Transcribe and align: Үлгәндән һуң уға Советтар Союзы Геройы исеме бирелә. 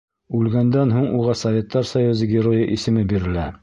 Үлгәндән 0.37 0.95
һуң 0.95 1.05
уға 1.19 1.37
Советтар 1.43 1.89
Союзы 1.93 2.33
Геройы 2.35 2.69
исеме 2.79 3.11
бирелә. 3.15 3.51